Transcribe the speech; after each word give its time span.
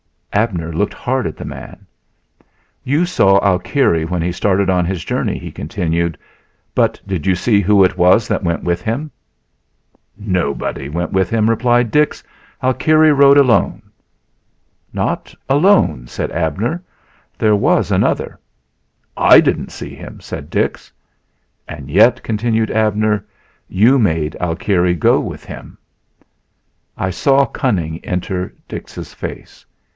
Abner 0.33 0.73
looked 0.73 0.93
hard 0.95 1.27
at 1.27 1.35
the 1.37 1.45
man. 1.45 1.85
"You 2.83 3.05
saw 3.05 3.39
Alkire 3.41 4.05
when 4.09 4.21
he 4.23 4.31
started 4.31 4.67
on 4.69 4.85
his 4.85 5.03
journey," 5.03 5.37
he 5.37 5.51
continued; 5.51 6.17
"but 6.73 6.99
did 7.05 7.27
you 7.27 7.35
see 7.35 7.59
who 7.61 7.83
it 7.83 7.97
was 7.97 8.27
that 8.29 8.43
went 8.43 8.63
with 8.63 8.81
him?" 8.81 9.11
"Nobody 10.17 10.87
went 10.89 11.11
with 11.11 11.29
him," 11.29 11.47
replied 11.49 11.91
Dix; 11.91 12.23
"Alkire 12.63 13.13
rode 13.15 13.37
alone." 13.37 13.81
"Not 14.93 15.35
alone," 15.49 16.07
said 16.07 16.31
Abner; 16.31 16.81
"there 17.37 17.55
was 17.55 17.91
another." 17.91 18.39
"I 19.17 19.39
didn't 19.41 19.69
see 19.71 19.93
him," 19.93 20.19
said 20.21 20.49
Dix. 20.49 20.91
"And 21.67 21.91
yet," 21.91 22.23
continued 22.23 22.71
Abner, 22.71 23.23
"you 23.67 23.99
made 23.99 24.35
Alkire 24.39 24.97
go 24.97 25.19
with 25.19 25.45
him." 25.45 25.77
I 26.97 27.11
saw 27.11 27.45
cunning 27.45 27.99
enter 28.03 28.55
Dix's 28.67 29.13
face. 29.13 29.63